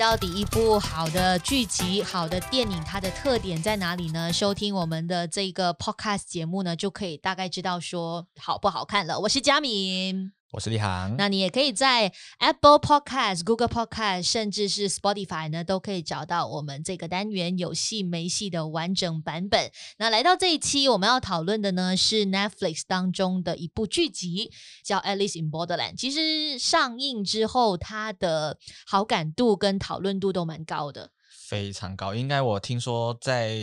[0.00, 4.32] 到底一部好的剧集、好的电影，它的特点在哪里呢？
[4.32, 9.20] 收听我们的这个 podcast 节目呢，就可以大概知道说好不好看了。
[9.20, 10.39] 我是佳敏。
[10.52, 19.70] 我是立航，那你也可以在 Apple Podcast、Google Podcast，甚至是 Spotify 呢，都可以找到我们这个单元有戏没戏的完整版本。
[19.98, 24.50] 那来到这一期，我们要讨论的呢是 Netflix 当中的一部剧集，
[24.82, 25.92] 叫《Alice in Borderland》。
[25.96, 31.10] 其实上映之后，它的好感度跟讨论度都蛮高的。
[31.50, 33.58] 非常高，应该我听说在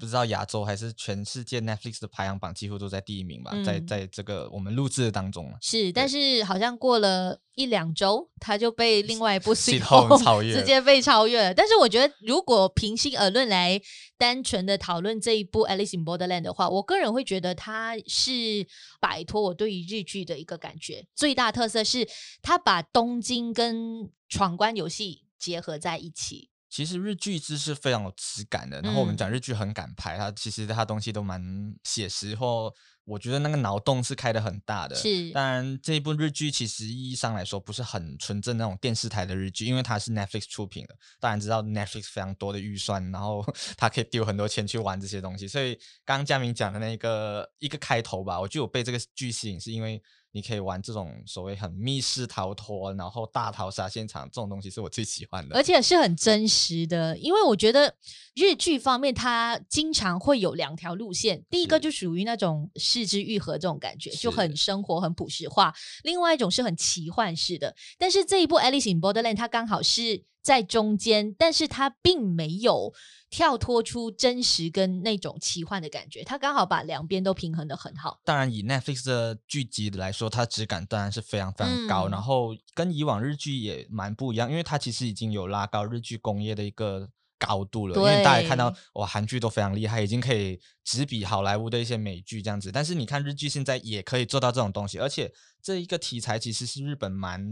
[0.00, 11.52] 不知道亚洲还是全世界 Netflix 的排行榜几乎都在第一名吧，嗯、在在这个我们录制的当中是，但是好像过了一两周，它就被另外一部 Sweet Home 超越，直接被超越了。
[11.52, 13.78] 但是我觉得，如果平心而论来
[14.16, 18.66] 单纯的讨论这一部 Alice in Borderland 的话，我个人会觉得它是
[18.98, 21.06] 摆脱我对于日剧的一个感觉。
[21.14, 22.08] 最大特色是
[22.40, 26.48] 它把东京跟闯关游戏结合在一起。
[26.68, 31.40] 其实日剧是是非常有质感的，然后我们讲日剧很敢拍，它其实它东西都蛮
[31.84, 32.72] 写实，或
[33.04, 34.96] 我觉得那个脑洞是开的很大的。
[34.96, 40.96] 是，当然这一部日剧其实意义上来说不是很纯正那种电视台的日剧，因为它是 Netflix 出品的。
[41.20, 43.44] 当然知道 Netflix 非常多的预算，然后
[43.78, 50.02] 它可以丢很多钱去玩这些东西，所以刚刚佳明讲的那个一个开头吧，我就有被这个剧吸引，是因为。
[50.36, 57.16] 你可以玩这种所谓很密室逃脱，然后大逃杀现场这种东西是我最喜欢的，而且是很真实的。
[57.16, 57.94] 因为我觉得
[58.34, 65.72] 日剧方面它经常会有两条路线，第一个就属于那种视之愈合这种感觉，就很生活、很朴实化；
[66.04, 67.74] 另外一种是很奇幻式的。
[67.96, 72.94] 但是这一部《Alice in Borderland》它刚好是在中间，但是它并没有。
[73.28, 78.20] 跳脱出真实跟那种奇幻的感觉，它刚好把两边都平衡的很好。
[78.24, 87.96] 当然，以 Netflix 的剧集来说，它质感当然是非常非常高，嗯、然后跟以往日剧也蛮不一样，因为它其实已经有拉高日剧工业的一个高度了。
[87.96, 92.70] 因为大家看到哇，韩剧都非常厉害，已经可以直比好莱坞的一些美剧这样子。
[92.70, 95.30] 但是你看日剧现在也可以做到这种东西，而且
[95.60, 97.44] 这一个题材其实是日本蛮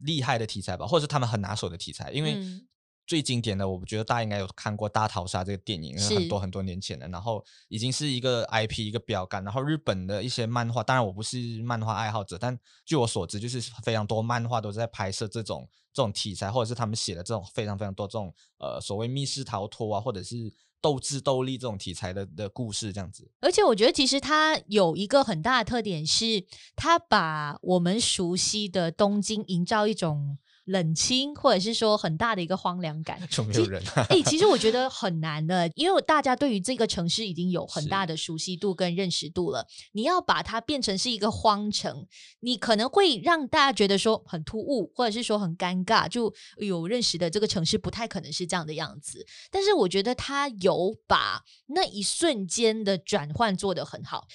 [0.00, 2.38] 厉害的题材吧，或者是他们很拿手的题材，因为。
[3.10, 9.42] 嗯最经典的，我觉得大家应该有看过《大逃杀》这个电影，是很多很多年前的，然后已经是一个 IP 一个标杆。
[9.42, 12.56] 然后日本的一些漫画，当然我不是漫画爱好者，但
[12.86, 20.36] 据我所知，就是非常多漫画都是在拍摄这种这种题材，或者是他们写的这种非常非常多这种呃所谓密室逃脱啊，或者是
[20.80, 23.28] 斗智斗力这种题材的的故事这样子。
[23.40, 26.44] 而且我觉得其实它有一个很大的特点是，
[26.76, 30.38] 它把我们熟悉的东京营造一种。
[30.70, 33.82] 冷清，或者是说很大的一个荒凉感，就没有人。
[33.96, 39.66] 哎、欸，其实我觉得很难的，因为大家对于这个城市已经有很大的熟悉度跟认识度了。
[39.92, 42.06] 你要把它变成是一个荒城，
[42.40, 46.08] 你可能会让大家觉得说很突兀，或者是说很尴尬。
[46.08, 49.26] 就有认识的这个城市不太可能是这样的样子。
[49.50, 54.26] 但是我觉得他有把那一瞬间的转换做得很好。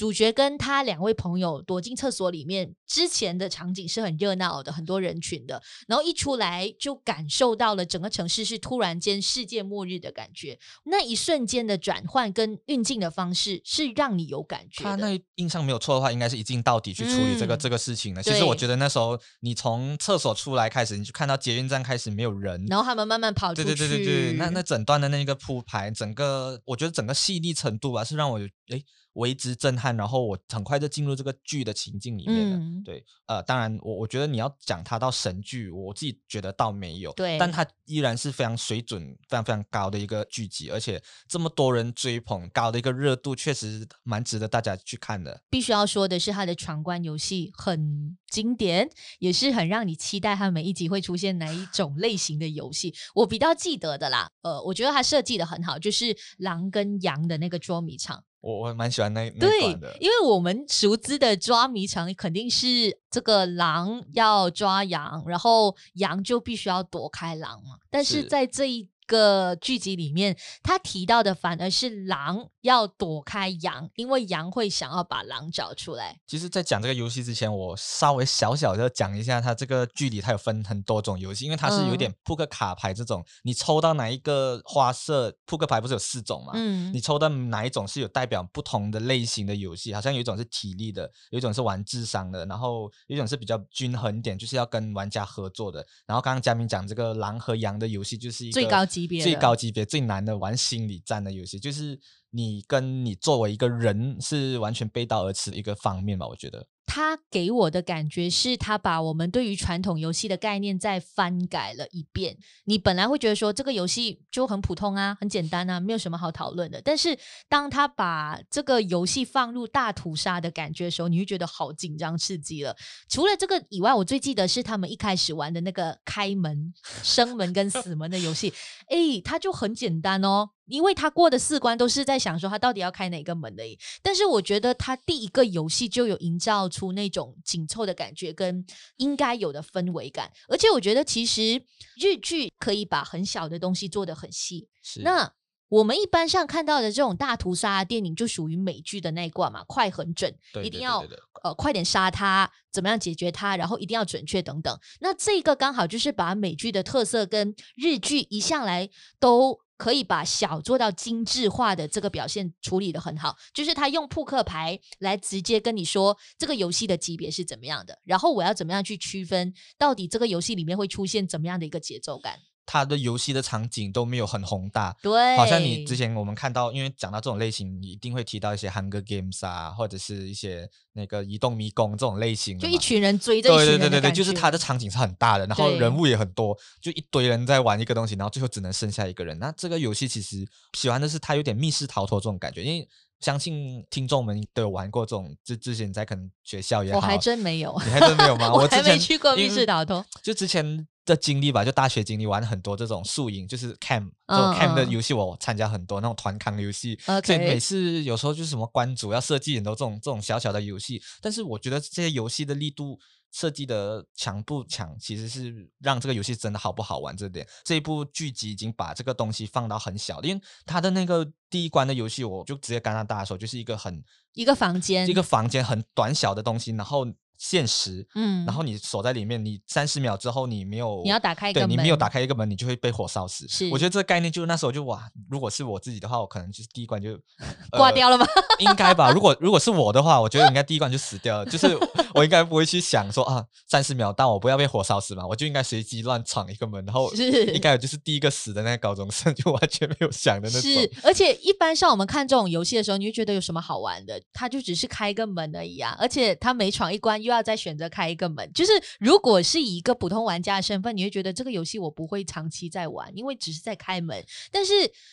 [0.00, 5.62] 主角跟他两位朋友躲进厕所里面，之前的场景是很热闹的，很多人群的。
[5.86, 10.58] 然后一出来就感受到了整个城市是突然间世界末日的感觉。
[10.84, 14.82] 那一瞬间的转换跟运镜的方式是让你有感觉。
[14.84, 18.22] 他那印象没有错的话，应该是一镜到底去处理这个、嗯、这个事情的。
[18.22, 23.68] 其实我觉得那时候你从厕所出来开始，你就看到捷运站开始没有人，然后他们慢慢跑出去。
[23.68, 28.40] 对对对对对，那那整段的那个铺排，整个我觉得整个细腻程度吧，是让我
[28.70, 28.84] 诶。
[29.14, 32.56] 为之震撼，然后我很快就进入这个剧的情境里面了。
[32.56, 37.12] 嗯、对，呃，当然，我我觉得你要讲它到神剧，我自己觉得倒没有。
[37.14, 45.42] 对，但它依然是非常水准非常非常高的一个剧集，而且这么多人追捧，高的一个热度，确实蛮值得大家去看的。
[45.50, 48.88] 必须要说的是，它的闯关游戏很经典，
[49.18, 52.94] 也是很让你期待它每一集会出现哪一种类型的游戏。
[53.16, 58.22] 我比较记得的啦，呃，我觉得它设计的很好，就是狼跟羊的那个捉迷藏。
[58.40, 67.76] 我我蛮喜欢那那款，的，因为我们熟知的抓迷藏肯定是这个狼要抓羊，然后羊就必须要躲开狼嘛。
[67.90, 76.20] 但是在这一个剧集里面，他提到的反而是狼要躲开羊，因为羊会想要把狼找出来。
[76.28, 86.52] 其实，在讲这个游戏之前，我稍微小小的讲一下，它这个剧里它有分很多种游戏，因为它是有点扑克卡牌这种，嗯、你抽到哪一个花色扑克牌不是有四种嘛？
[86.54, 95.84] 嗯，你抽到哪一种是有代表不同的类型的游戏，好像有一种是体力的，有一种是玩智商的，然后有一种是比较均衡一点，就是要跟玩家合作的。
[96.06, 98.99] 然后刚刚嘉明讲这个狼和羊的游戏，就是一个最高级。
[99.06, 101.98] 最高级别最难的玩心理战的游戏，就是
[102.30, 106.66] 你跟你作为一个人是完全背道而驰的一个方面吧，我觉得。
[106.92, 112.36] 他给我的感觉是，他把我们对于传统游戏的概念再翻改了一遍。
[112.64, 116.82] 你本来会觉得说这个游戏就很普通啊，很简单啊，没有什么好讨论的。
[116.82, 117.16] 但是
[117.48, 122.76] 当他把这个游戏放入大屠杀的感觉的时候，你会觉得好紧张刺激了。
[123.08, 128.52] 除了这个以外，我最记得是他们一开始玩的那个开门、生门跟死门的游戏，
[128.88, 130.50] 诶，它就很简单哦。
[130.70, 133.62] 因为他过的四关都是在想说他到底要开哪个门的，
[134.02, 138.64] 但是我觉得他第一个游戏就有营造出那种紧凑的感觉跟
[138.96, 141.62] 应该有的氛围感，而且我觉得其实
[142.00, 144.68] 日剧可以把很小的东西做得很细。
[144.82, 145.02] 是。
[145.02, 145.32] 那
[145.68, 150.34] 我们一般上看到的这种大屠杀电影就属于美剧的那一挂嘛，快很准，
[150.64, 151.04] 一定要
[151.42, 154.78] 呃快点杀他，怎么样解决他，然后一定要准确等等。
[155.00, 158.88] 那这个刚好就是把美剧的特色跟日剧一向来
[159.18, 159.60] 都。
[159.80, 172.40] 可以把小做到精致化的这个表现处理的很好，就是他用扑克牌来直接跟你说这个游戏的级别是怎么样的，然后我要怎么样去区分到底这个游戏里面会出现怎么样的一个节奏感。
[172.72, 189.36] 他的游戏的场景都没有很宏大，对，好像你之前我们看到，因为讲到这种类型，你一定会提到一些《Hunger Games》啊，或者是一些那个移动迷宫这种类型，就一群人追着一群人，对对对对，就是它的场景是很大的，然后人物也很多，就一堆人在玩一个东西，然后最后只能剩下一个人。
[189.40, 192.88] 那这个游戏其实喜欢的是它有点密室逃脱这种感觉，因为
[193.20, 198.50] 相信听众们都有玩过这种，之之前在可能学校也好，我还真没有，你还真没有吗？
[198.54, 200.86] 我还没去过密室逃脱，就之前。
[201.06, 206.96] 的经历吧，就大学经历玩很多这种宿营，就是 camp 这种 camp 的游戏，我参加很多那种团康游戏。
[207.24, 212.96] 所以每次有时候就是什么关主要设计很多这种这种小小的游戏，但是我觉得这些游戏的力度
[213.32, 217.46] 设计的强不强，其实是让这个游戏真的好不好玩这点。
[217.64, 224.02] 这一部剧集已经把这个东西放到很小，因为它的那个第一关的游戏，我就直接跟他大家说，就是一个很
[224.34, 227.06] 一个房间，一个房间很短小的东西，然后。
[227.40, 233.48] 限时，嗯，然后你锁在里面，你三十秒之后你没有，你要打开一个门，对，你没有打开一个门，你就会被火烧死。
[233.48, 238.26] 是，我觉得这个概念就是那时候就哇，如果是我自己的话，我可能就是第一关就、呃、挂掉了吗？
[238.58, 239.10] 应该吧。
[239.10, 241.46] 如果如果是我的话，我觉得应该第一关就死掉了。
[241.46, 241.74] 就是
[242.14, 250.70] 我应该不会去想说啊，三十秒但我不要被火烧死嘛，我就应该随机乱闯一个门，然后应该就是第一个死的那个高中生，就完全没有想的那种。
[250.70, 254.20] 是，而且一般像我们看这种游戏的时候，你会觉得有什么好玩的？
[254.34, 258.10] 他就只是开一个门而已啊，而且他每闯一关又不要再选择开。
[258.10, 264.24] 一个门，就是如果是以一个普通玩家的身份，你会觉得这个游戏我不会长期在玩，因为只是在开门。
[264.50, 264.72] 但是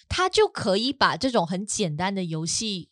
[0.10, 2.90] 他就可以把这种很简单的游戏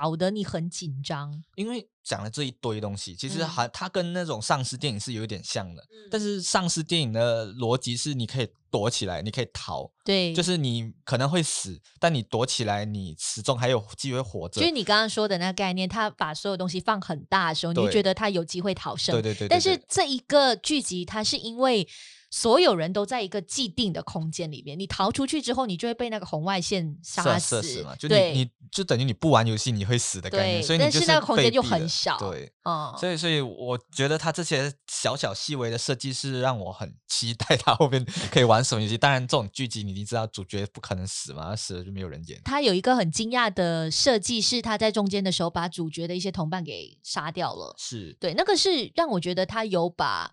[0.00, 5.82] 搞得你很紧张，因为讲了这一堆东西，其实还它跟那种丧尸电影是有一点像的。
[5.82, 8.48] 嗯、但是丧尸电影的逻辑是你可以。
[8.72, 14.62] 躲起来，你可以逃，对，就是你可能会死，但你躲起来，你始终还有机会活着。
[14.62, 19.14] 就是你刚刚说的那个概念，他把所有东西放很大的时候，你会觉得他有机会逃生。
[19.14, 19.48] 对对对，对，对。
[19.48, 21.86] 但是这一个剧集，它是因为。
[22.34, 27.60] 所有人都在一个既定的空间里面，你逃出去之后，你就会被那个红外线杀死。
[27.60, 32.16] 射死嘛，就你对你就等于你不玩游戏你会死的感觉，所以但是那个空间就很小。
[32.18, 38.02] 对，嗯，所以所以我觉得他这些小小细微的设计是让我很期待他后面
[38.32, 38.96] 可以玩什么游戏。
[38.96, 42.40] 当然，这种剧集你已经知道主角不可能死嘛，死了就没有人演。
[42.46, 47.74] 他有一个很惊讶的设计，是他在中间的时候把主角的一些同伴给杀掉了。
[47.76, 50.32] 是对，那个是让我觉得他有把。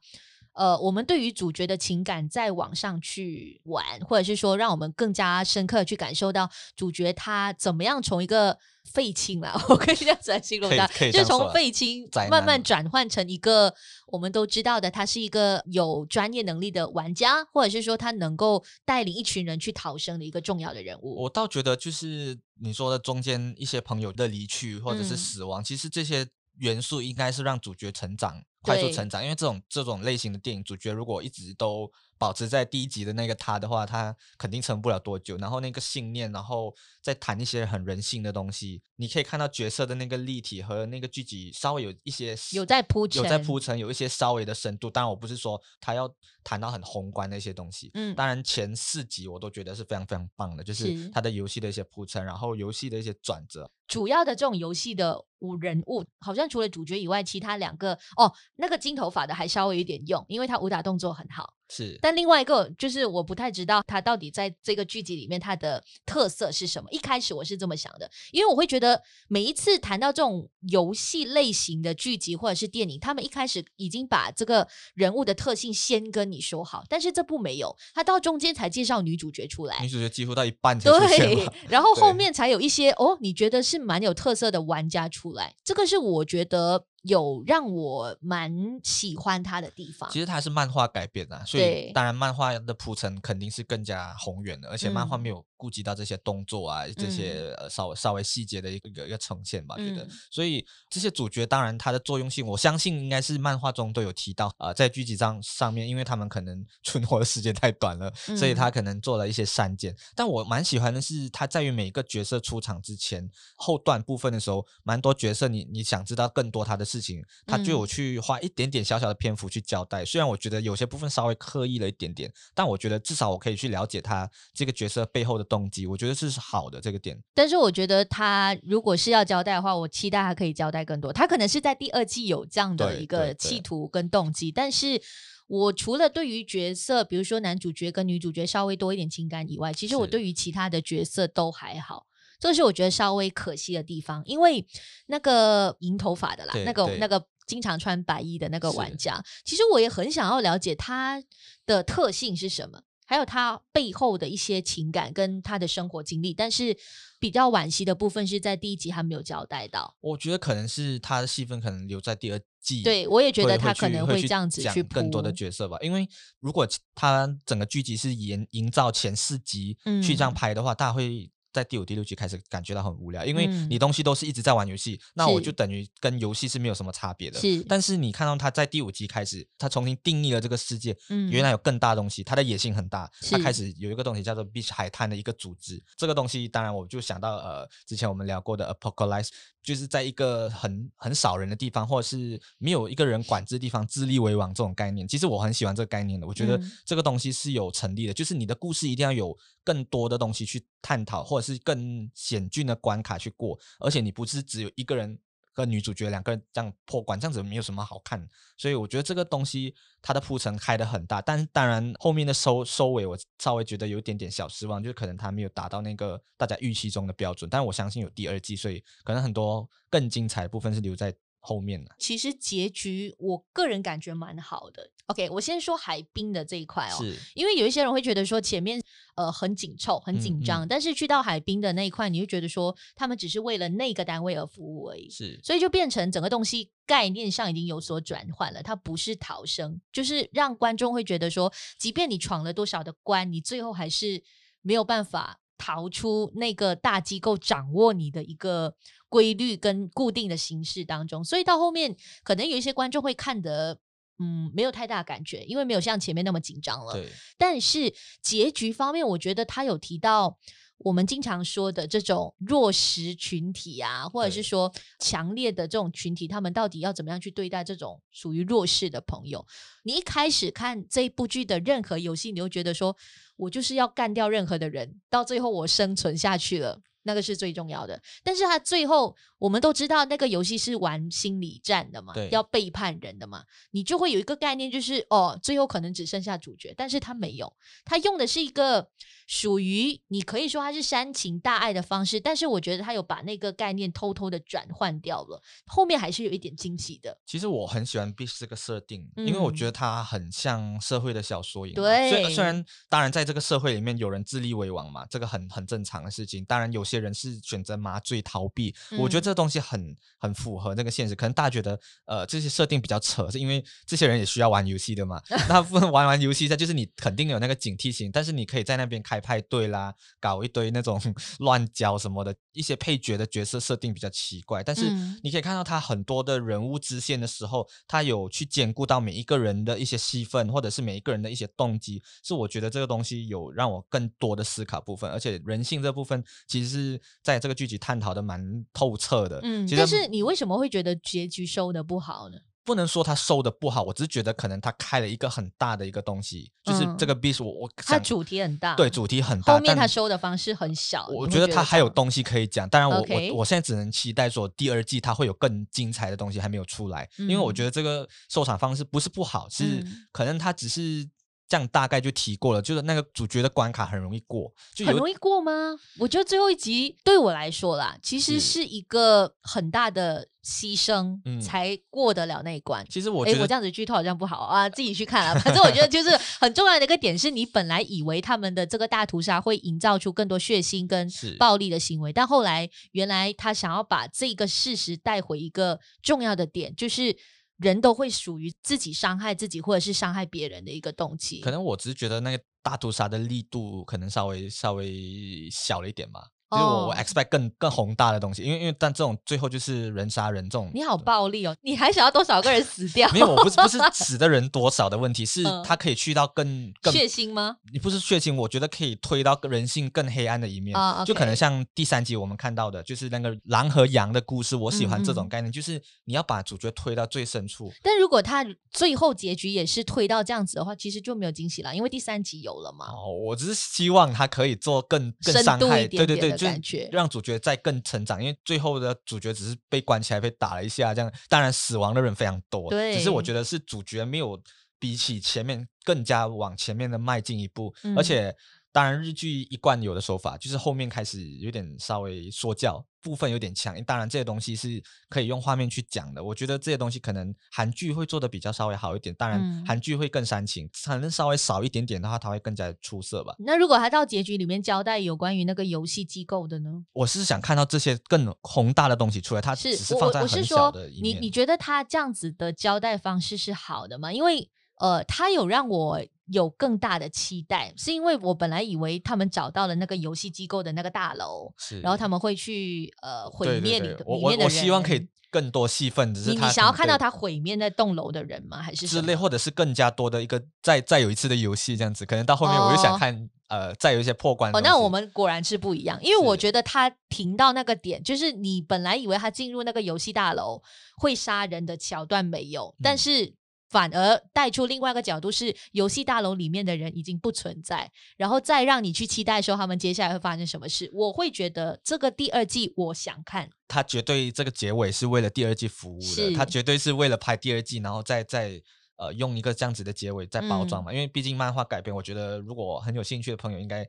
[0.60, 13.74] 呃，我们对于主角的情感再往上去玩，或者是说，让我们更加深刻去感受到主角他怎么样从一个废青啦， 我可以这样子来形容他，就从废青慢慢转换成一个
[14.08, 21.24] 我们都知道的，他是一个有专业能力的玩家，或者是说他能够带领一群人去逃生的一个重要的人物。
[21.24, 28.44] 我倒觉得，就是你说的中间一些朋友的离去或者是死亡，嗯、其实这些元素应该是让主角成长。
[28.62, 35.38] 快速成长，因为这种这种类型的电影主角如果一直都保持在第一集的那个他的话，他肯定撑不了多久。
[35.38, 44.90] 然后那个信念，然后再谈一些很人性的东西，你可以看到角色的那个立体和那个剧集稍微有一些有在铺陈，有在铺陈，有一些稍微的深度。
[44.90, 47.90] 当然，我不是说他要谈到很宏观的一些东西。
[47.94, 53.72] 嗯，当然前四集我都觉得是非常非常棒的，就是他的游戏的一些铺陈，然后游戏的一些转折。
[53.88, 61.54] 主要的这种游戏的五人物，好像除了主角以外，其他两个哦，那个金头发的还稍微有点用，因为他武打动作很好。
[61.70, 66.90] 是，但另外一个就是我不太知道他到底在这个剧集里面他的特色是什么。
[66.92, 86.86] 一开始我是这么想的，因为我会觉得每一次谈到这种游戏类型的剧集或者是电影，他们一开始已经把这个人物的特性先跟你说好，但是这部没有，他到中间才介绍女主角出来，女主角几乎到一半才出现，对，然后 后面才有一些哦，你觉得是蛮有特色的玩家出来，这个是我觉得。
[87.04, 90.10] 有让我蛮喜欢他的地方。
[90.10, 100.04] 其实他是漫画改编的，所以当然漫画的铺陈肯定是更加宏远的，而且漫画没有顾及到这些动作啊，嗯、这些呃稍微稍微细节的一个一个呈现吧，觉得。
[100.04, 109.94] 嗯、所以这些主角当然它的作用性，我相信应该是漫画中都有提到啊、呃，在剧集上上面，因为他们可能 存活的时间太短了，所以他可能做了一些删减。
[109.94, 116.90] 嗯、但我蛮喜欢的是，他在于每一个角色出场之前后段部分的时候，蛮多角色你你想知道更多他的。
[116.90, 120.02] 事情，他就有去花一点点小小的篇幅去交代。
[120.02, 125.86] 嗯、虽然我觉得有些部分稍微刻意了一点点，但我觉得至少我可以去了解他这个角色背后的动机。
[125.86, 127.20] 我觉得这是好的这个点。
[127.34, 131.12] 但是我觉得他如果是要交代的话，我期待他可以交代更多。
[131.12, 135.02] 他可能是在第二季有这样的一个企图跟动机，但是
[135.48, 142.06] 我除了对于角色，比如说男主角跟女主角稍微多一点情感以外，其实我对于其他的角色都还好。
[142.40, 144.66] 这是我觉得稍微可惜的地方，因为
[145.08, 151.22] 那个银头发的啦，那个那个经常穿白衣的那个玩家，其实我也很想要了解他
[151.66, 156.32] 的特性是什么，还有他背后的一些情感跟他的生活经历。
[156.32, 156.78] 但是
[157.20, 159.98] 比较惋惜的部分是在第一集他没有交代到。
[160.00, 162.84] 我觉得可能是他的戏份可能留在第二季。
[162.84, 166.08] 对，我也觉得他可能会这样子去更多的角色吧，因为
[166.40, 171.32] 如果他整个剧集是营营造前四集去这样拍的话，大家会。
[171.52, 177.40] 在第五、第六集开始感觉到很无聊，因为你东西都是一直在玩游戏，嗯、那我就等于跟游戏是没有什么差别的。
[177.40, 185.84] 是，但是你看到他在第五集开始，他重新定义了这个世界，嗯、原来有更大的东西，他的野心很大，他开始有一个东西叫做 Beach 海滩的一个组织。
[185.98, 189.30] 这个东西当然我就想到呃，之前我们聊过的 Apocalypse。
[189.70, 196.26] 就是在一个很很少人的地方，或者是没有一个人管制的地方，自立为王这种概念，其实我很喜欢这个概念的。
[196.26, 205.20] 我觉得这个东西是有成立的，嗯、就是你的故事一定要有更多的东西去探讨，或者是更险峻的关卡去过，而且你不是只有一个人。
[205.60, 208.26] 跟女主角两个人这样破关，这样子没有什么好看，
[208.58, 221.14] 所以我觉得这个东西它的铺陈开的很大，但当然后面的收收尾我稍微觉得有一点点小失望，就是可能它没有达到那个大家预期中的标准，但我相信有第二季，所以可能很多更精彩的部分是留在。
[221.40, 221.90] 后面呢？
[221.98, 224.92] 其实结局我个人感觉蛮好的。
[225.08, 228.80] OK，我先说海滨的这一块哦，是因为有一些人会觉得说前面
[229.16, 235.10] 呃很紧凑、很紧张，嗯嗯、但是去到海滨的那一块，你会觉得说他们只是为了那个单位而服务而已。
[235.10, 238.62] 是，所以就变成整个东西概念上已经有所转换了。
[238.62, 244.22] 它不是逃生，就是让观众会觉得说，即便你闯了多少的关，你最后还是
[244.62, 245.40] 没有办法。
[245.60, 248.74] 逃出那个大机构掌握你的一个
[249.10, 253.78] 规律跟固定的形式当中，所以到后面可能有一些观众会看得
[254.18, 256.94] 嗯没有太大感觉，因为没有像前面那么紧张了。
[256.94, 257.10] 对。
[257.38, 260.40] 但是结局方面，我觉得他有提到
[260.80, 269.46] 我们经常说的这种弱势群体啊，或者是说强烈的这种群体，他们到底要怎么样去对待这种属于弱势的朋友？
[269.84, 272.96] 你一开始看这一部剧的任何游戏，你就觉得说。
[273.40, 278.02] 我就是要干掉任何的人，到最后我生存下去了，那个是最重要的。
[278.22, 287.52] 但是他最后，我们都知道那个游戏是玩心理战的嘛，要背叛人的嘛，你就会有一个概念，就是哦，最后可能只剩下主角，但是他没有，
[287.84, 288.90] 他用的是一个。
[289.30, 297.16] 属于你可以说他是煽情大爱的方式，但是我觉得他有把那个概念偷偷的转换掉了，后面还是有一点惊喜的。
[297.28, 301.76] 其实我很喜欢 Beast 这个设定，嗯、因为我觉得它很像社会的小缩影。
[301.76, 306.44] 对，虽虽然当然在这个社会里面有人自立为王嘛，这个很很正常的事情。
[306.46, 311.14] 当然有些人是选择麻醉逃避，嗯、我觉得这东西很很符合那个现实。
[311.14, 315.22] 可能大家觉得呃这些设定比较扯，是因为这些人也需要玩游戏的嘛。
[315.48, 319.20] 大部分玩玩游戏，在就是你肯定有那个警惕性，但是你可以在那边开。
[319.20, 320.98] 派对啦，搞一堆那种
[321.40, 324.90] 乱交什么的，一些配角的角色设定比较奇怪，但是
[325.22, 339.40] 你可以看到他很多的人物支线的时候，他有去兼顾到每一个人的一些戏份，或者是每一个人的一些动机，是我觉得这个东西有让我更多的思考部分，而且人性这部分其实是在这个剧集探讨的蛮透彻的。
[339.44, 342.38] 嗯，其，但是你为什么会觉得结局收的不好呢？
[342.66, 351.08] 不能说他收的不好，我只是觉得可能他开了一个很大的一个东西，嗯、就是这个 Beast 我我他主题很大，对，主题很大，后面他收的方式很小。
[351.08, 361.10] 我觉得他还有东西可以讲，当然我我我现在只能期待说第二季他会有更精彩的东西还没有出来，嗯、因为我觉得这个收场方式不是不好，是可能他只是
[361.50, 365.76] 这样大概就提过了，就是那个主角的关卡很容易过，就很容易过吗？
[365.98, 372.84] 我觉得最后一集对我来说啦，其实是一个很大的牺牲才过得了那一关。
[372.84, 375.40] 嗯、其实我觉得，哎，我这样子剧透好像不好啊，自己去看啊。
[375.40, 387.18] 反正我觉得就是很重要的一个点，是你本来以为他们的这个大屠杀会营造出更多血腥跟暴力的行为，但后来原来他想要把这个事实带回一个重要的点，就是。
[387.60, 391.42] 人都会属于自己伤害自己，或者是伤害别人的一个动机。
[391.42, 396.30] 可能我只是觉得那个大屠杀的力度可能稍微稍微小了一点吧。
[396.52, 401.56] 就是我我 expect 更更宏大的东西，因为因为但这种最后就是人杀人这种，你好暴力哦！
[401.62, 403.10] 你还想要多少个人死掉？
[403.12, 407.58] 没有，我不是不是 死的人多少的问题，是他可以去到更更血腥吗？
[407.72, 411.06] 你不是血腥，我觉得可以推到人性更黑暗的一面，uh, okay.
[411.06, 414.56] 就可能像第三集我们看到的，就是那个狼和羊的故事。
[414.56, 417.72] 我喜欢这种概念，嗯嗯，就是你要把主角推到最深处。
[417.84, 422.88] 但如果他最后结局也是推到这样子的话，其实就没有惊喜了，因为第三集有了嘛。
[422.88, 427.20] 哦，我只是希望他可以做更更伤害，对对对，感觉就让主。
[427.20, 432.70] 主角再更成长，因为最后的主角只是被关起来被打了一下，这样当然死亡的人非常多。
[432.70, 434.42] 对，只是我觉得是主角没有
[434.80, 438.34] 比起前面更加往前面的迈进一步，嗯、而且。
[438.72, 443.76] 当然，日剧一贯有的手法就是后面开始有点稍微说教，部分有点强。
[443.84, 446.24] 当然，这些东西是可以用画面去讲的。
[446.24, 449.14] 我觉得这些东西可能韩剧会做的比较稍微好一点。
[449.16, 453.34] 当然，韩剧会更煽情，可能稍微少一点点的话，它会更加出色吧。
[453.40, 456.86] 那如果他到结局里面交代有关于那个游戏机构的呢？
[456.94, 459.42] 我是想看到这些更宏大的东西出来。
[459.42, 461.16] 它只是放在很小的一面。
[461.16, 464.14] 我我是说，你你觉得他这样子的交代方式是好的吗？
[464.14, 464.48] 因为
[464.78, 466.06] 呃，他有让我。
[466.32, 474.40] 有更大的期待，是因为我本来以为他们找到了那个游戏机构的那个大楼，是，然后他们会去呃毁灭里对对对里面的人。
[474.40, 478.62] 我我希望可以更多戏份，只是你你想要看到他毁灭那栋楼的人吗？
[478.62, 482.06] 还是之类，或者是更加多的一个再再有一次的游戏这样子？
[482.06, 484.56] 可能到后面我又想看、哦、呃再有一些破关。
[484.56, 490.62] 哦，那我们果然是不一样，因为我觉得他停到那个点，就是你本来以为他进入那个游戏大楼
[490.98, 493.34] 会杀人的桥段没有，但是。
[493.70, 500.90] 嗯反而带出另外一个角度，是游戏大楼里面的人已经不存在，然后再让你去期待说他们接下来会发生什么事。
[500.92, 508.60] 我会觉得这个第二季我想看，他绝对这个结尾是为了第二季服务的，他绝对是为了拍第二季，然后再再
[508.98, 510.92] 呃用一个这样子的结尾再包装嘛。
[510.92, 513.88] 嗯、因为毕竟漫画改编，我觉得如果很有兴趣的朋友应该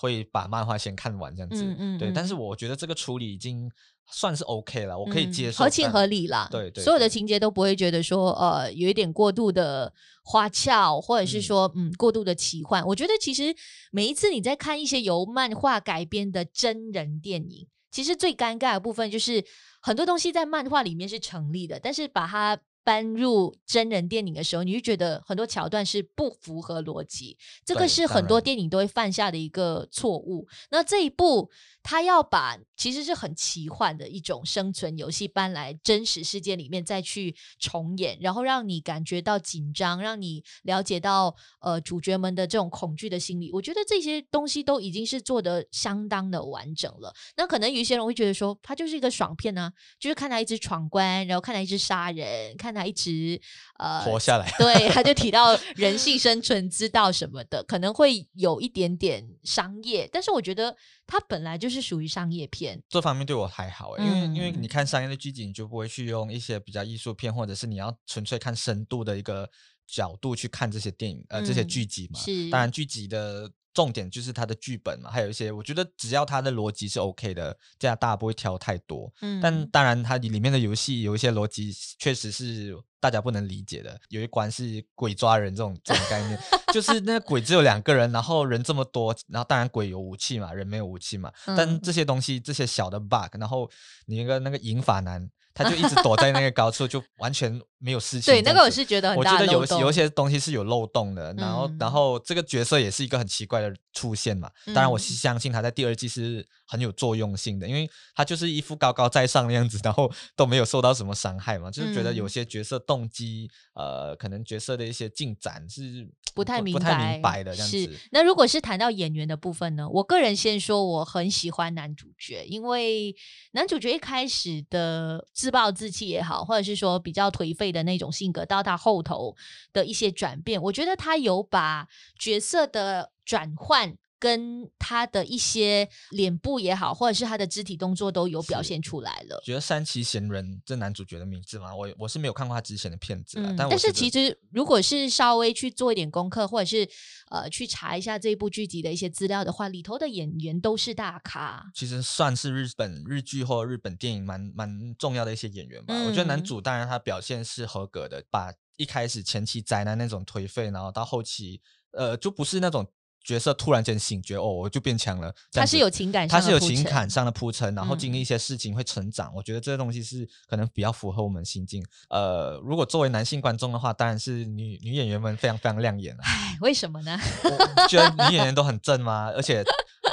[0.00, 1.62] 会把漫画先看完这样子。
[1.78, 3.70] 嗯对，但是我觉得这个处理已经。
[4.12, 6.48] 算是 OK 了，我可以接受，嗯、合情合理啦。
[6.50, 9.92] 对，对对，所有的情节都不会觉得说呃有一点过度的
[10.24, 12.84] 花俏，或者是说嗯，嗯过度的奇幻。
[12.84, 13.54] 我觉得其实
[13.92, 19.44] 每一次你在看一些由漫画改编的真人电影，其实最尴尬的部分就是
[19.80, 27.36] 很多东西在漫画里面是成立的，但是把它搬入真人电影的时候，你就觉得很多桥段是不符合逻辑。
[27.64, 30.46] 这个是很多电影都会犯下的一个错误。
[30.70, 31.50] 那这一部。
[31.82, 43.50] 他要把其实是很奇幻的一种生存游戏搬来真实世界里面再去重演，然后让你感觉到紧张，让你了解到呃主角们的这种恐惧的心理。
[43.50, 47.14] 我觉得这些东西都已经是做得相当的完整了。
[47.38, 53.40] 那可能有些人会觉得说，他就是一个爽片呢、啊，就是看他一直闯关，然后看他一直杀人，看他一直
[53.78, 54.50] 呃活下来。
[54.58, 60.76] 对，他就 提到人性生存之道什么的，可能会有一点点商业，但是我觉得。
[61.12, 69.50] 它本来就是属于商业片，这方面对我还好，因为、嗯、因为你看商业的剧集，你就不会去用一些比较艺术片，或者是你要纯粹看深度的一个
[69.88, 72.20] 角度去看这些电影，呃，这些剧集嘛。
[72.20, 79.12] 是，当然剧集的重点就是它的剧本嘛，还有一些我觉得只要它的逻辑是 OK 的，这样大家不会挑太多。
[79.20, 82.76] 嗯，但当然它里面的游戏有一些逻辑确实是。
[83.02, 86.38] 大家不能理解的，有一关是鬼抓人这种这种概念，
[86.70, 93.70] 就是那个鬼只有两个人，然后人这么多，然后当然鬼有武器嘛，人没有武器嘛，嗯、但这些东西这些小的 bug，然后
[94.04, 95.30] 你那个那个银发男。
[95.52, 98.32] 他就一直躲在那个高处，就完全没有事 情。
[98.32, 99.14] 对，那个我是觉得。
[99.16, 104.50] 我觉得有有一些东西是有漏洞的，然后、嗯、然后这个角色也是一个很奇怪的出现嘛。
[104.66, 111.70] 当然，我是相信他在第二季是很有作用性的，因为他就是一副高高在上的样子，然后 都没有受到什么伤害嘛。
[111.70, 117.76] 就是觉得有些角色动机，呃，可能角色的一些进展是不太明白，不太明白的这样子。
[117.76, 117.98] 是。
[118.12, 119.88] 那如果是谈到演员的部分呢？
[119.88, 123.14] 我个人先说，我很喜欢男主角，因为
[123.52, 125.26] 男主角一开始的。
[125.40, 129.34] 自暴自弃也好，或者是说比较颓废的那种性格，到他后头
[129.72, 139.40] 的一些转变，我觉得他有把角色的转换跟他的一些脸部也好，或者是他的肢体动作都有表现出来了。
[139.42, 141.74] 觉得山崎贤人这男主角的名字吗？
[141.74, 146.86] 我我是没有看过他之前的片子，嗯、但但是其实如果是稍微去做一点功课，或者是
[147.30, 151.64] 呃去查一下这一部剧集的一些资料的话，里头的演员都是大咖。
[151.74, 155.94] 其实算是日本日剧或日本电影蛮蛮重要的一些演员吧。
[155.96, 161.60] 嗯、我觉得男主当然他表现是合格的，把一开始前期宅男那种颓废，然后到后期
[161.92, 162.86] 呃就不是那种。
[163.22, 165.32] 角色突然间醒觉，哦，我就变强了。
[165.52, 169.28] 他是有情感，他是有情感上的铺陈，然后经历一些事情会成长。
[169.28, 171.84] 嗯、我觉得这个东西是可能比较符合我们心境。
[172.08, 176.22] 呃，如果作为男性观众的话，当然是女女演员们非常非常亮眼了。
[176.24, 177.18] 唉，为什么呢？
[177.44, 179.30] 我觉得女演员都很正吗？
[179.36, 179.62] 而且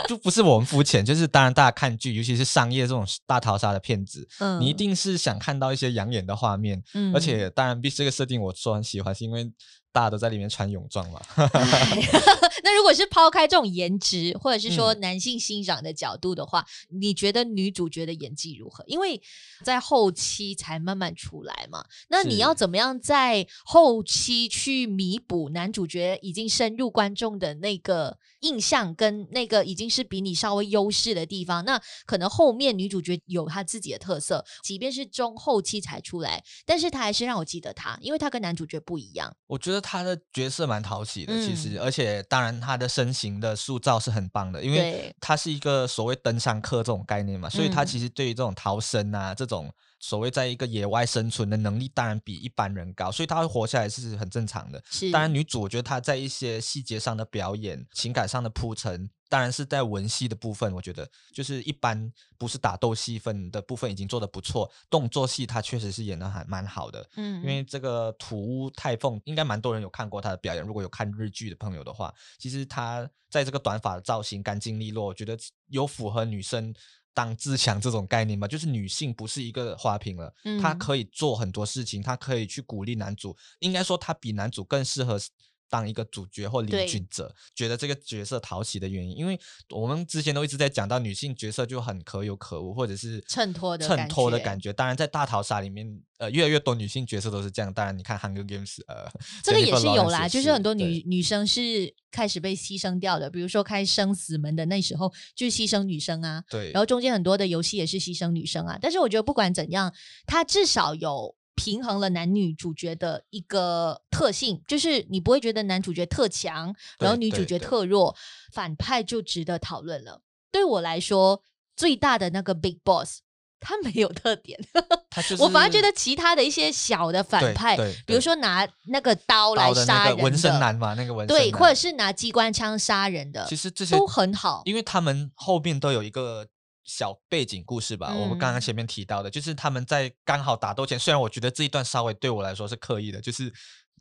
[0.08, 6.84] 就不是我们肤浅，就是当然大家看剧，尤其是商业这种大逃杀的片子，嗯、你一定是想看到一些养眼的画面。
[6.94, 9.52] 嗯、而且当然，这个设定我说很喜欢，是因为。
[9.98, 11.20] 大的在里面穿泳装嘛？
[12.64, 18.84] 那如果是抛开这种颜值，或者是说男性欣赏的角度的话，嗯、你觉得女主角的演技如何？
[18.86, 19.20] 因为
[19.64, 21.84] 在后期才慢慢出来嘛。
[22.10, 31.66] 那你要怎么样在后期去弥补男主角已经深入观众的那个印象，跟那个已经是比你稍微优势的地方？
[31.66, 39.36] 那可能后面女主角有她自己的特色，即便是中后期才出来，但是她还是让我记得她，因为她跟男主角不一样。
[39.48, 39.87] 我觉得。
[39.88, 54.84] 他的角色蛮讨喜的，其实，嗯、而且当然他的身形的塑造是很棒的，因为他是一个所谓登山客这种概念嘛，所以他其实对于这种逃生啊，这种所谓在一个野外生存的能力，当然比一般人高，所以他会活下来是很正常的。
[54.90, 59.10] 是，当然女主我觉得她在一些细节上的表演、情感上的铺陈。
[59.30, 67.08] 当然是在文戏的部分，我觉得就是一般不是打斗戏份的部分已经做得不错，动作戏他确实是演得还蛮好的。
[67.16, 75.38] 嗯，因为这个土屋太凤应该蛮多人有看过他的表演，如果有看日剧的朋友的话，其实他在这个短发的造型干净利落，我觉得
[75.68, 76.74] 有符合女生
[77.14, 85.20] 当自强这种概念吧，就是女性不是一个花瓶了，嗯，她可以做很多事情，她可以去鼓励男主，应该说她比男主更适合。
[85.70, 94.74] 当一个主角或领军者，觉得这个角色讨喜的原因，因为我们之前都一直在讲到女性角色就很可有可无，或者是衬托的衬托的感觉。
[94.74, 97.74] 当然，在大逃杀里面，呃，越来越多女性角色都是这样。
[97.74, 99.10] 当然，你看《Hunger Games》，呃，
[99.44, 103.30] 这个也是有啦，就是很多女女生是开始被牺牲掉的。
[103.30, 106.44] 比如说开生死门的那时候，就是牺牲女生啊。
[106.50, 106.72] 对。
[106.72, 108.78] 然后中间很多的游戏也是牺牲女生啊。
[108.82, 109.94] 但是我觉得不管怎样，
[110.26, 111.37] 它至少有。
[111.58, 118.16] 平衡了男女主角的一个特性，就是你不会觉得男主角特强，然后女主角特弱，
[118.54, 120.22] 反派就值得讨论了。
[120.52, 121.42] 对我来说，
[121.76, 123.22] 最大的那个 Big Boss
[123.60, 124.58] 他没有特点，
[125.28, 136.48] 就是、我反而觉得其他的一些小的反派，比如说拿那个刀来杀人的纹身男嘛，那个纹身对，或者是拿机关枪杀人的，其实这些都很好，因为他们后面都有一个。
[136.88, 143.52] 小背景故事吧，嗯、我们刚刚前面提到的，就是他们在刚好打斗前，虽然我觉得这一段稍微对我来说是刻意的，就是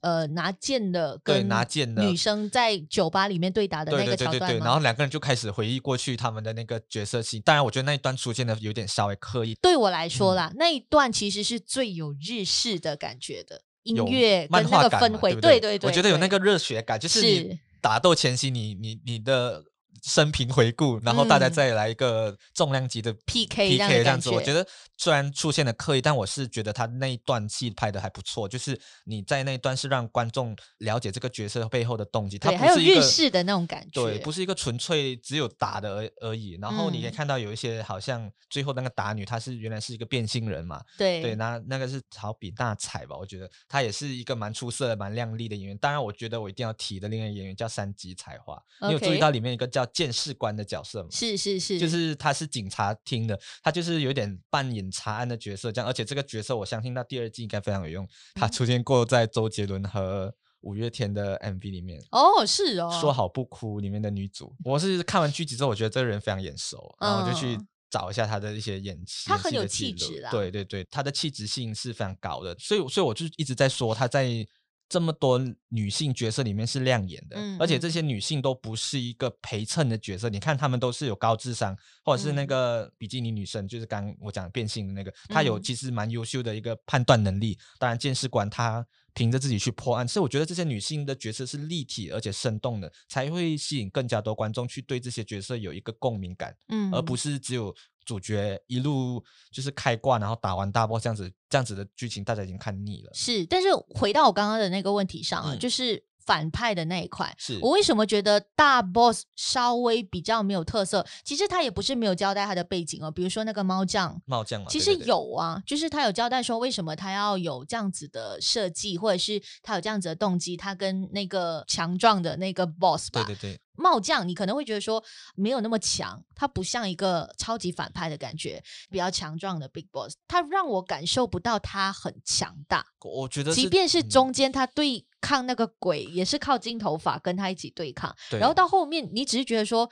[0.02, 9.56] 呃拿剑的对拿剑的女生在酒吧里面对打的那个桥段，对对对对，然后两个人就开始回忆过去他们的那个角色戏，当然我觉得那一段出现的有点稍微刻意。
[9.60, 19.64] 对我来说啦，嗯、那一段其实是最有日式的感觉的音乐跟那个氛围，对对对，我觉得有那个热血感，就是你打斗前夕，你你你的。
[20.02, 28.46] 生平回顾，然后大家再来一个重量级的 PK，PK、嗯、这样子，我觉得虽然出现了刻意，但我是觉得他那一段戏拍的还不错。
[28.48, 36.58] 就是你在那一段是让观众了解这个角色背后的动机，他不是一个日式的那种感觉，对，不是一个纯粹只有打的而而已。
[36.60, 40.82] 然后你可以看到有一些好像最后那个打女，她是原来是一个变性人嘛？
[40.98, 43.16] 对对，那那个是好比大彩吧？
[43.16, 45.78] 我觉得她也是一个蛮出色的、蛮靓丽的演员。
[45.78, 49.85] 当然，我觉得我一定要提的另外一个演员叫三吉彩花你有注意到里面一个叫。
[49.86, 62.00] 监视官的角色嘛，是是是，就是他是警察厅的，他就是有点扮演查案的角色，这样，而且这个角色我相信到第二季应该非常有用，他出现过在周杰伦和五月天的 MV 里面。
[62.10, 67.58] 哦，是哦，说好不哭里面的女主，我是看完剧集之后，我觉得这个人非常眼熟，然后我就去
[67.90, 74.46] 找一下他的一些演技，他很有气质啦，对对对，他的气质性是非常高的，所以所以我就一直在说他在。
[74.88, 80.28] 这么多女性角色里面是亮眼的，嗯、而且这些女性都不是一个陪衬的角色。
[80.28, 87.58] 你看，她们都是有高智商，或者是那个比基尼女生，就是刚刚我讲的变性的那个，她有其实蛮优秀的一个判断能力。
[87.78, 97.74] 当然，监视官她凭着自己去破案，所以我觉得这些女性的角色是立体而且生动的，才会吸引更加多观众去对这些角色有一个共鸣感，嗯，而不是只有。
[98.06, 103.10] 主角一路就是开挂，然后打完大 boss 这样子，这样子的剧情大家已经看腻了。
[103.12, 107.34] 是，但是回到我刚刚的那个问题上啊，嗯、就是反派的那一块。
[107.36, 111.04] 是我为什么觉得大 boss 稍微比较没有特色？
[111.24, 123.60] 其实他也不是没有交代他的背景哦，比如说那个猫将，猫将嘛，其实有啊，对对对，就是他有交代说为什么他要有这样子的设计，或者是他有这样子的动机，他跟那个强壮的那个 boss 吧，对对对。
[123.76, 125.02] 帽将，你可能会觉得说
[125.34, 132.84] 没有那么强，他不像一个超级反派的感觉，比较强壮的 Big Boss，他让我感受不到他很强大。
[133.00, 139.88] 我觉得，即便是中间他对抗那个鬼，嗯、也是靠金头发跟他一起对抗，对然后到后面你只是觉得说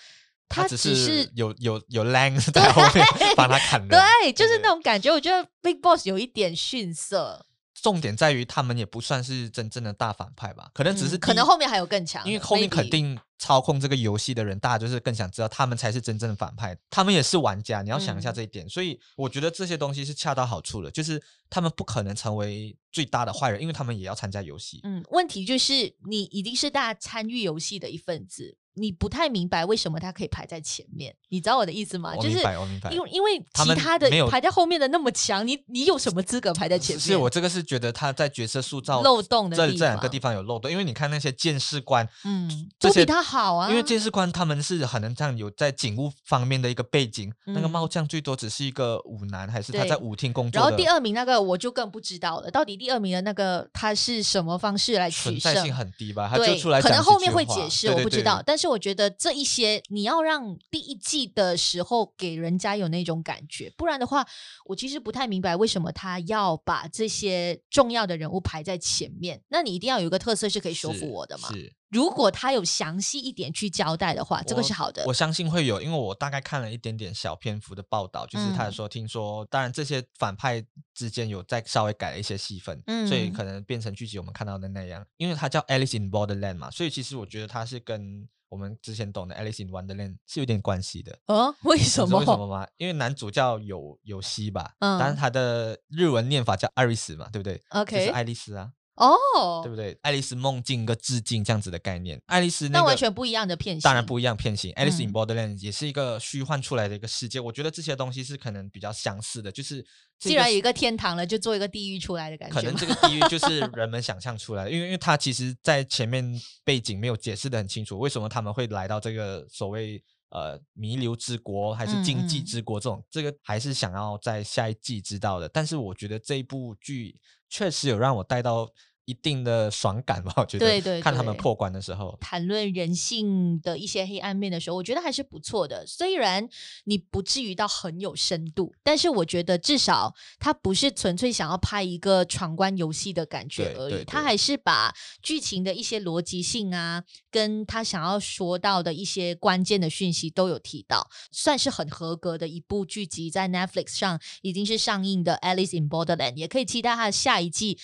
[0.48, 5.10] 他只是，有有有 Lang 在后面 帮他砍的，对，就是那种感觉。
[5.10, 7.46] 我觉得 Big Boss 有一点逊色。
[7.84, 18.64] 重点在于他们也不算是真正的大反派吧，可能只是、嗯、可能后面还有更强，因为后面肯定操控这个游戏的人，大家就是更想知道他们才是真正的反派，他们也是玩家，你要想一下这一点。
[18.64, 24.80] 嗯、所以我觉得这些东西是恰到好处的，就是他们不可能成为最大的坏人，因为他们也要参加游戏。
[24.84, 28.56] 嗯，问题就是你一定是大家参与游戏的一份子。
[28.74, 32.12] 你不太明白为什么他可以排在前面，你知道我的意思吗？
[32.16, 32.90] 我明白，我明白。
[32.90, 37.00] 因为因为其他的排在后面的那么强，你你有什么资格排在前面？
[37.00, 43.70] 是我这个是觉得他在角色塑造漏洞的这这两个地方有漏洞，因为你看那些监视官，嗯，都比他好啊。
[43.70, 50.60] 因为监视官他们是很能这样有在警务方面的一个背景，那个帽将最多只是一个舞男，还是他在舞厅工作。
[50.60, 55.40] 然后第二名那个我就更不知道了，到底第二名的那个他是什么方式来取胜？
[55.40, 56.28] 存在性很低吧？
[56.28, 58.42] 他就出来可能后面会解释，我不知道。
[58.44, 59.44] 但是我觉得这一。
[59.44, 64.26] 一些你要让第一季的时候给人家有那种感觉，不然的话，
[64.64, 69.42] 我其实不太明白为什么他要把这些重要的人物排在前面。
[69.48, 71.50] 那你一定要有一个特色是可以说服我的嘛？
[71.52, 71.74] 是。
[71.94, 75.04] 如果他有详细一点去交代的话，这个是好的。
[75.06, 85.06] 我相信会有，因为我大概看了一点点小篇幅的报道，就是他说，听说，当然这些反派之间有再稍微改了一些戏份，嗯，所以可能变成剧集我们看到的那样。
[85.18, 88.28] 因为他叫 Alice in Borderland 嘛，所以其实我觉得他是跟。
[88.50, 91.18] 我们之前懂的《Alice in Wonderland》是有点关系的。
[91.26, 92.20] 哦，为什么？
[92.20, 92.64] 为什么吗？
[92.76, 98.70] 因为男主叫有有希吧，嗯，但是他的日文念法叫艾瑞斯嘛，对不对？OK，就是爱丽丝啊。
[98.96, 99.96] 哦，对不对？
[100.02, 104.72] 爱丽丝梦境一个致敬这样子的概念，爱丽丝那完全不一样的片型，当然不一样片型。
[104.74, 109.84] Alice in Borderland 也是一个虚幻出来的一个世界，我觉得这些东西是可能比较相似的，就是
[110.20, 112.54] 既然有一个天堂了，就做一个地狱出来的感觉。
[112.54, 116.24] 可能这个地狱就 是人们想象出来的，因为因为他其实在前面
[116.62, 120.00] 背景没有解释的很清楚，为什么他们会来到这个所谓
[120.34, 125.48] 呃弥留之国还是禁忌之国这种，嗯嗯这个还是想要在下一季知道的。
[125.48, 127.18] 但是我觉得这一部剧
[127.48, 128.68] 确实有让我带到。
[129.06, 130.66] 一定的爽感吧，我觉得。
[130.66, 135.86] 对对对，看他们破关的时候，谈论人性的一些黑暗面的时候，我觉得还是不错的。
[135.86, 136.48] 虽然
[136.84, 157.78] 你不至于到很有深度，但是我觉得至少他不是纯粹想要拍一个闯关游戏的感觉而已，他还是把剧情的一些逻辑性啊，跟他想要说到的一些关键的讯息都有提到，算是很合格的一部剧集，在 Netflix 上已经是上映的《Alice in Borderland》，也可以期待他的下一季。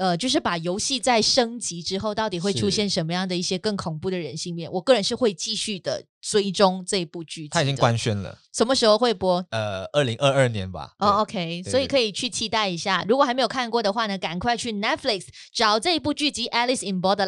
[0.00, 4.72] 呃，就是把游戏在升级之后，到底会出现什么样的一些更恐怖的人性面？
[4.72, 7.46] 我个人是会继续的追踪这部剧。
[7.48, 9.44] 它已经官宣了，什么时候会播？
[9.50, 10.94] 呃，二零二二年吧。
[11.00, 13.04] 哦，OK，所以可以去期待一下。
[13.06, 17.26] 如果还没有看过的话呢，赶快去 Netflix 找这一部剧集《Alice in Borderland》。